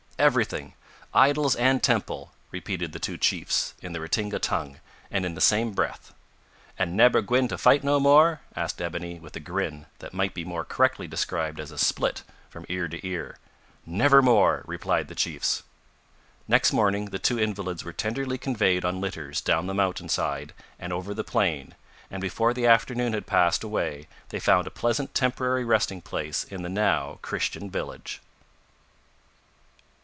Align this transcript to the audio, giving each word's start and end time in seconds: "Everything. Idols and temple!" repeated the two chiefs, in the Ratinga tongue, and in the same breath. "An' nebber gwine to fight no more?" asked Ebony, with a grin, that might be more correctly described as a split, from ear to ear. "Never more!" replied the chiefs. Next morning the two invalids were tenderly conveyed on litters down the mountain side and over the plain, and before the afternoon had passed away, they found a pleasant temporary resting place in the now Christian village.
"Everything. 0.19 0.75
Idols 1.15 1.55
and 1.55 1.81
temple!" 1.81 2.31
repeated 2.51 2.91
the 2.93 2.99
two 2.99 3.17
chiefs, 3.17 3.73
in 3.81 3.91
the 3.91 3.99
Ratinga 3.99 4.37
tongue, 4.37 4.79
and 5.09 5.25
in 5.25 5.33
the 5.33 5.41
same 5.41 5.71
breath. 5.71 6.13
"An' 6.77 6.95
nebber 6.95 7.23
gwine 7.23 7.47
to 7.47 7.57
fight 7.57 7.83
no 7.83 7.99
more?" 7.99 8.41
asked 8.55 8.83
Ebony, 8.83 9.19
with 9.19 9.35
a 9.35 9.39
grin, 9.39 9.87
that 9.97 10.13
might 10.13 10.35
be 10.35 10.45
more 10.45 10.63
correctly 10.63 11.07
described 11.07 11.59
as 11.59 11.71
a 11.71 11.77
split, 11.79 12.21
from 12.51 12.67
ear 12.69 12.87
to 12.87 13.03
ear. 13.03 13.39
"Never 13.83 14.21
more!" 14.21 14.61
replied 14.67 15.07
the 15.07 15.15
chiefs. 15.15 15.63
Next 16.47 16.71
morning 16.71 17.05
the 17.05 17.17
two 17.17 17.39
invalids 17.39 17.83
were 17.83 17.91
tenderly 17.91 18.37
conveyed 18.37 18.85
on 18.85 19.01
litters 19.01 19.41
down 19.41 19.65
the 19.65 19.73
mountain 19.73 20.07
side 20.07 20.53
and 20.77 20.93
over 20.93 21.15
the 21.15 21.23
plain, 21.23 21.73
and 22.11 22.21
before 22.21 22.53
the 22.53 22.67
afternoon 22.67 23.13
had 23.13 23.25
passed 23.25 23.63
away, 23.63 24.07
they 24.29 24.39
found 24.39 24.67
a 24.67 24.69
pleasant 24.69 25.15
temporary 25.15 25.65
resting 25.65 25.99
place 25.99 26.43
in 26.43 26.61
the 26.61 26.69
now 26.69 27.17
Christian 27.23 27.71
village. 27.71 28.21